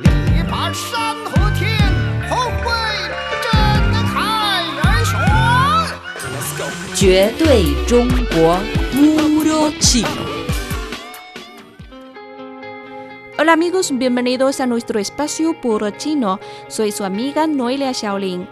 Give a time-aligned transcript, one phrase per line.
[0.00, 0.08] 力
[0.50, 1.78] 拔山河天，
[2.28, 2.66] 宏伟
[3.44, 3.52] 震
[4.08, 5.14] 撼人群。
[6.96, 8.58] 绝对中国
[8.92, 10.08] Puro Chino.
[13.38, 16.40] Hola amigos, bienvenidos a nuestro espacio Puro Chino.
[16.66, 18.48] Soy su amiga Noelia Shaolin.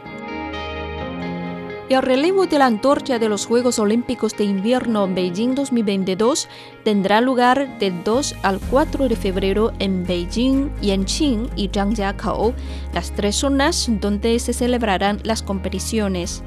[1.88, 6.48] El relevo de la antorcha de los Juegos Olímpicos de Invierno Beijing 2022
[6.84, 12.54] tendrá lugar del 2 al 4 de febrero en Beijing, Yanqing y Zhangjiakou,
[12.94, 16.42] las tres zonas donde se celebrarán las competiciones.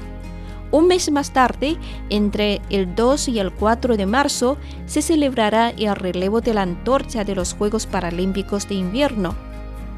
[0.72, 1.76] Un mes más tarde,
[2.10, 7.22] entre el 2 y el 4 de marzo, se celebrará el relevo de la antorcha
[7.24, 9.45] de los Juegos Paralímpicos de Invierno.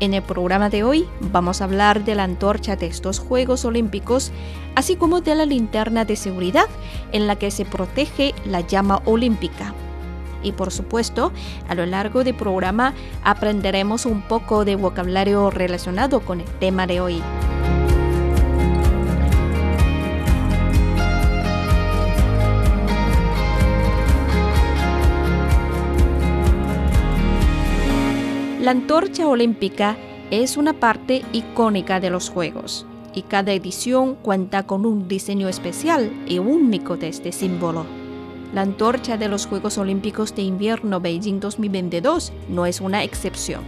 [0.01, 4.31] En el programa de hoy vamos a hablar de la antorcha de estos Juegos Olímpicos,
[4.77, 6.69] así como de la linterna de seguridad
[7.11, 9.75] en la que se protege la llama olímpica.
[10.45, 11.33] Y por supuesto,
[11.69, 17.01] a lo largo del programa aprenderemos un poco de vocabulario relacionado con el tema de
[17.01, 17.21] hoy.
[28.69, 29.97] La antorcha olímpica
[30.31, 36.13] es una parte icónica de los Juegos y cada edición cuenta con un diseño especial
[36.27, 37.87] y único de este símbolo.
[38.53, 43.63] La antorcha de los Juegos Olímpicos de Invierno Beijing 2022 no es una excepción.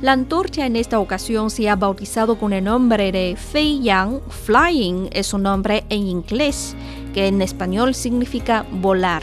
[0.00, 5.08] La antorcha en esta ocasión se ha bautizado con el nombre de Fei Yang Flying,
[5.12, 6.74] es su nombre en inglés,
[7.14, 9.22] que en español significa volar.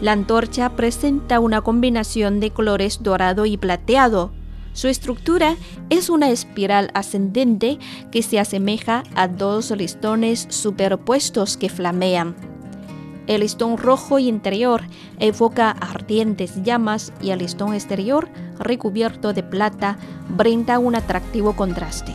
[0.00, 4.30] La antorcha presenta una combinación de colores dorado y plateado.
[4.74, 5.56] Su estructura
[5.88, 7.78] es una espiral ascendente
[8.12, 12.36] que se asemeja a dos listones superpuestos que flamean.
[13.26, 14.82] El listón rojo interior
[15.18, 19.96] evoca ardientes llamas y el listón exterior, recubierto de plata,
[20.28, 22.12] brinda un atractivo contraste.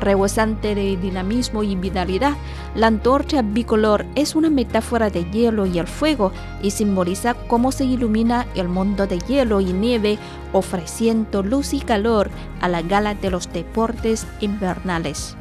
[0.00, 2.32] Rebosante de dinamismo y vitalidad,
[2.74, 7.84] la antorcha bicolor es una metáfora de hielo y el fuego y simboliza cómo se
[7.84, 10.18] ilumina el mundo de hielo y nieve,
[10.52, 12.30] ofreciendo luz y calor
[12.60, 15.36] a la gala de los deportes invernales.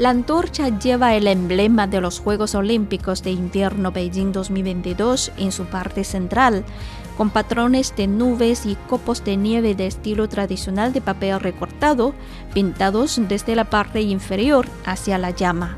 [0.00, 5.66] La antorcha lleva el emblema de los Juegos Olímpicos de Invierno Beijing 2022 en su
[5.66, 6.64] parte central,
[7.20, 12.14] con patrones de nubes y copos de nieve de estilo tradicional de papel recortado,
[12.54, 15.76] pintados desde la parte inferior hacia la llama.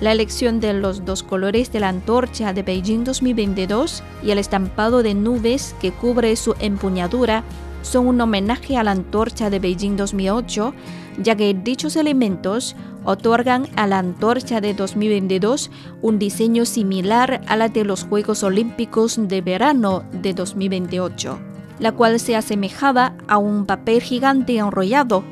[0.00, 5.02] La elección de los dos colores de la antorcha de Beijing 2022 y el estampado
[5.02, 7.44] de nubes que cubre su empuñadura
[7.80, 10.74] son un homenaje a la antorcha de Beijing 2008,
[11.16, 15.70] ya que dichos elementos otorgan a la antorcha de 2022
[16.00, 21.38] un diseño similar a la de los Juegos Olímpicos de Verano de 2028,
[21.78, 25.24] la cual se asemejaba a un papel gigante enrollado.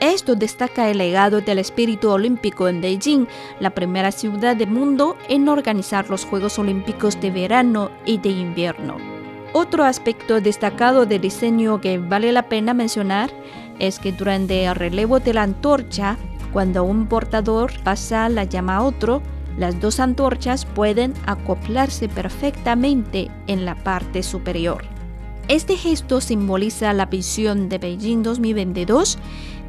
[0.00, 3.26] Esto destaca el legado del espíritu olímpico en Beijing,
[3.58, 8.96] la primera ciudad del mundo en organizar los Juegos Olímpicos de verano y de invierno.
[9.52, 13.30] Otro aspecto destacado del diseño que vale la pena mencionar
[13.78, 16.16] es que durante el relevo de la antorcha,
[16.52, 19.22] cuando un portador pasa la llama a otro,
[19.58, 24.84] las dos antorchas pueden acoplarse perfectamente en la parte superior.
[25.48, 29.18] Este gesto simboliza la visión de Beijing 2022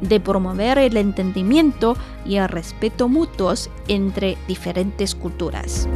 [0.00, 5.88] de promover el entendimiento y el respeto mutuos entre diferentes culturas.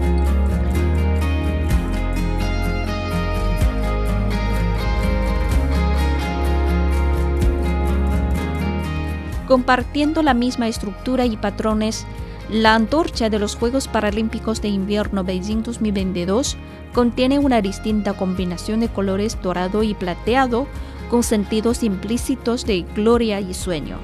[9.46, 12.06] Compartiendo la misma estructura y patrones,
[12.50, 16.56] la antorcha de los Juegos Paralímpicos de Invierno Beijing 2022
[16.92, 20.66] contiene una distinta combinación de colores dorado y plateado
[21.10, 23.98] con sentidos implícitos de gloria y sueño.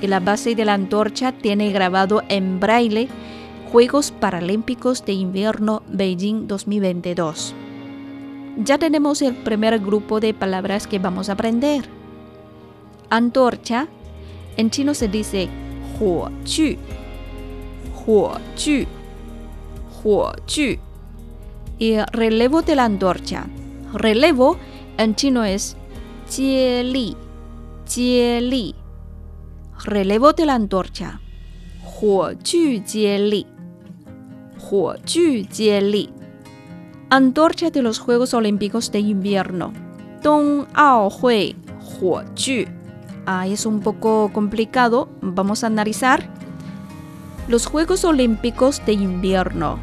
[0.00, 3.08] Y la base de la antorcha tiene grabado en braille
[3.70, 7.54] Juegos Paralímpicos de Invierno Beijing 2022.
[8.58, 11.84] Ya tenemos el primer grupo de palabras que vamos a aprender.
[13.10, 13.88] Antorcha
[14.56, 15.48] en chino se dice
[15.98, 16.76] huo chu,
[18.06, 18.86] huo chu,
[20.02, 20.78] huo chu.
[21.78, 23.46] Y relevo de la antorcha.
[23.92, 24.56] Relevo
[24.96, 25.76] en chino es
[26.30, 28.74] jie li.
[29.84, 31.20] Relevo de la antorcha.
[31.82, 33.46] Huo chu jie li,
[34.70, 35.46] huo chu
[35.82, 36.10] li.
[37.10, 39.72] Antorcha de los Juegos Olímpicos de Invierno.
[40.22, 41.54] Dong Ao Hui
[42.00, 42.64] Huo Chu
[43.26, 46.28] ah, es un poco complicado, vamos a analizar
[47.48, 49.78] los Juegos Olímpicos de Invierno.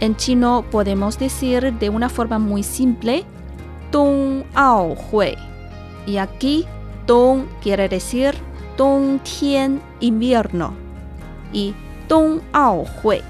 [0.00, 3.24] En chino podemos decir de una forma muy simple,
[3.90, 5.36] Dong Ao Hui.
[6.06, 6.66] Y aquí
[7.06, 8.34] Dong quiere decir
[8.76, 10.72] Dongtian, invierno.
[11.52, 11.74] Y
[12.08, 13.20] Dong Ao Hui,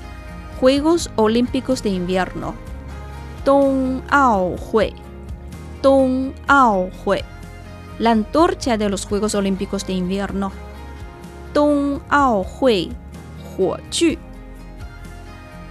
[0.61, 2.55] Juegos Olímpicos de Invierno.
[3.45, 4.93] Dong Ao Hui.
[5.83, 7.23] Dong Ao Hui.
[7.99, 10.53] La antorcha de los Juegos Olímpicos de Invierno.
[11.53, 12.93] Dong Ao Hui.
[13.57, 14.17] Huo Ju.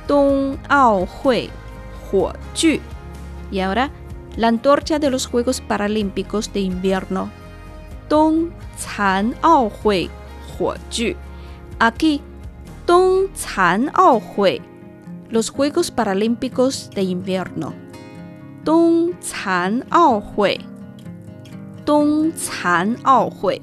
[0.10, 1.50] Dong Ao Hui.
[2.12, 2.82] Huo Ju.
[3.50, 3.92] Y ahora,
[4.36, 7.30] la antorcha de los Juegos Paralímpicos de Invierno.
[8.10, 8.50] Dong
[8.98, 10.10] Can Ao Hui.
[10.60, 11.16] Huo Ju.
[11.80, 12.22] Aquí,
[12.86, 14.62] Dong Can Ao Hui.
[15.30, 17.74] Los Juegos Paralímpicos de Invierno.
[18.66, 19.14] Dong
[19.46, 20.77] Can Ao Hui.
[21.88, 23.62] Dong Can Ao Hui.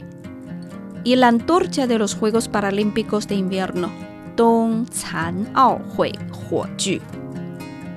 [1.04, 3.90] Y la antorcha de los Juegos Paralímpicos de Invierno.
[4.34, 6.10] Dong Can Ao Hui.
[6.48, 7.00] Huo Ju.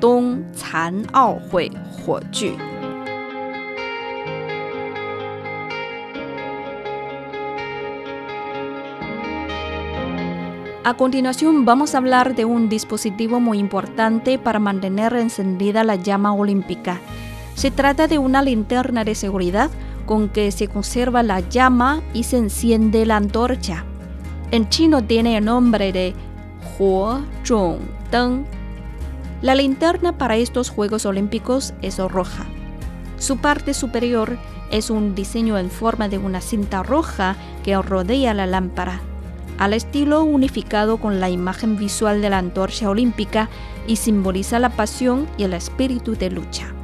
[0.01, 1.71] Dong Can Ao Hui.
[2.05, 2.57] Huo Ju.
[10.83, 16.33] A continuación vamos a hablar de un dispositivo muy importante para mantener encendida la llama
[16.33, 16.99] olímpica.
[17.55, 19.71] Se trata de una linterna de seguridad
[20.07, 23.85] con que se conserva la llama y se enciende la antorcha.
[24.49, 26.15] En chino tiene el nombre de
[26.79, 27.77] Huo Zhong
[28.09, 28.45] Deng.
[29.43, 32.47] La linterna para estos Juegos Olímpicos es roja.
[33.19, 34.39] Su parte superior
[34.71, 39.01] es un diseño en forma de una cinta roja que rodea la lámpara
[39.57, 43.49] al estilo unificado con la imagen visual de la antorcha olímpica
[43.87, 46.76] y simboliza la pasión y el espíritu de lucha.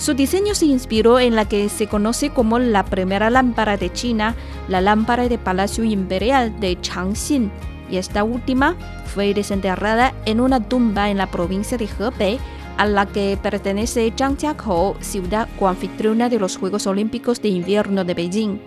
[0.00, 4.34] Su diseño se inspiró en la que se conoce como la primera lámpara de China,
[4.66, 7.52] la lámpara de Palacio Imperial de Changxin,
[7.90, 12.38] y esta última fue desenterrada en una tumba en la provincia de Hebei,
[12.78, 18.58] a la que pertenece Zhangjiakou, ciudad coanfitriona de los Juegos Olímpicos de Invierno de Beijing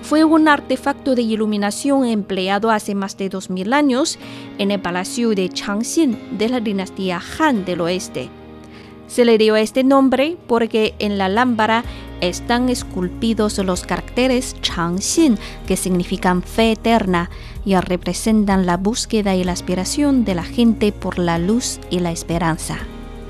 [0.00, 4.18] fue un artefacto de iluminación empleado hace más de 2000 años
[4.56, 8.30] en el palacio de Changxin de la dinastía Han del Oeste.
[9.08, 11.84] Se le dio este nombre porque en la lámpara
[12.20, 17.30] están esculpidos los caracteres Changxin, que significan fe eterna
[17.64, 22.12] y representan la búsqueda y la aspiración de la gente por la luz y la
[22.12, 22.78] esperanza.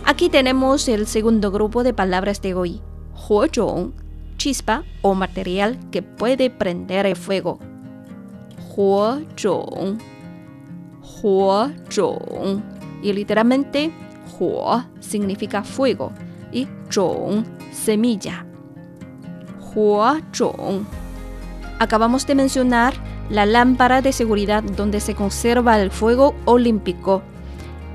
[0.05, 2.83] Aquí tenemos el segundo grupo de palabras de hoy,
[3.29, 4.09] Huozhong
[4.39, 7.59] chispa o material que puede prender el fuego.
[8.75, 9.99] Huozhong.
[11.23, 12.63] Huozhong.
[13.03, 13.91] Y literalmente,
[14.39, 16.13] Huo significa fuego
[16.53, 18.45] y zhong semilla.
[19.75, 20.87] Huozhong.
[21.79, 22.95] Acabamos de mencionar
[23.31, 27.23] la lámpara de seguridad donde se conserva el fuego olímpico.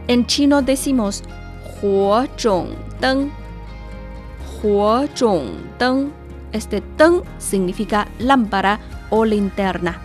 [0.08, 1.24] En chino decimos
[1.82, 2.70] Huozhong
[3.02, 3.32] Deng.
[4.62, 10.00] Huozhong Deng este teng significa lámpara o linterna.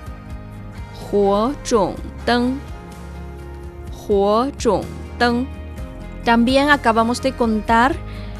[1.12, 1.94] Huo zhong
[2.24, 2.58] teng.
[3.92, 4.84] Huo zhong
[5.18, 5.57] teng.
[6.28, 7.96] También acabamos de contar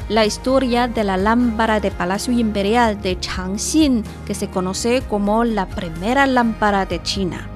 [0.09, 5.65] la historia de la lámpara de Palacio Imperial de Changxin, que se conoce como la
[5.65, 7.47] primera lámpara de China.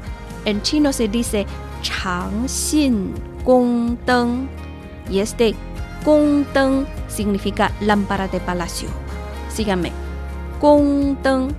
[0.45, 1.45] En chino se dice
[1.83, 3.13] Changxin
[3.45, 4.49] Gong Teng
[5.07, 5.53] y este
[6.03, 8.89] Gong Teng significa lámpara de palacio.
[9.49, 9.91] Síganme.
[10.59, 11.49] Gong Teng.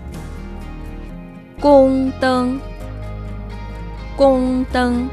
[1.61, 2.61] Gong Teng.
[4.19, 5.11] Gong Teng.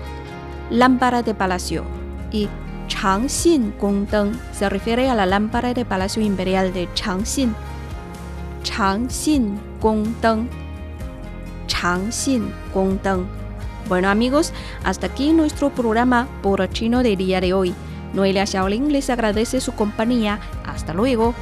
[0.72, 1.84] Lámpara de palacio.
[2.32, 2.50] Y
[2.91, 7.55] Changxin Gong Teng se refiere a la lámpara de palacio imperial de Changxin.
[8.63, 10.50] Changxin Gong Teng.
[11.67, 13.25] Changxin Gong Teng.
[13.88, 14.51] Bueno amigos,
[14.83, 17.74] hasta aquí nuestro programa por chino de día de hoy.
[18.13, 20.41] Noelia Shaolin les agradece su compañía.
[20.65, 21.33] Hasta luego.